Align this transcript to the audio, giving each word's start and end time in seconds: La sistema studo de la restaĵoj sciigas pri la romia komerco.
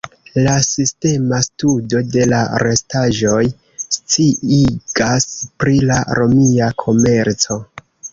La 0.45 0.51
sistema 0.67 1.41
studo 1.47 1.99
de 2.15 2.23
la 2.31 2.39
restaĵoj 2.63 3.41
sciigas 3.97 5.29
pri 5.65 5.77
la 5.91 5.99
romia 6.21 6.71
komerco. 6.85 7.59